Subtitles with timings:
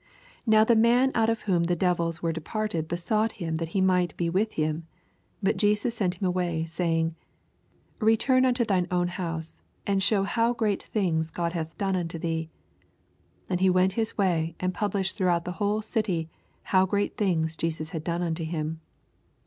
[0.47, 3.81] 88 Now the man out of whom the devils were departed besought him that he
[3.81, 4.87] might be with him:
[5.43, 7.13] but Jesus sent him away, saying.
[8.01, 12.17] 89 Beturn to thine own house, and shew how great things God hath done unto
[12.17, 12.49] thee.
[13.47, 16.31] And he went his way, and gublished throughout the whole city
[16.73, 18.81] ow great things Jesus had done unto him.